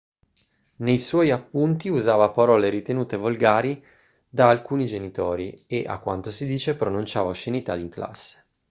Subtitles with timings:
[0.77, 3.85] nei suoi appunti usava parole ritenute volgari
[4.27, 8.43] da alcuni genitori e a quanto si dice pronunciava oscenità in classe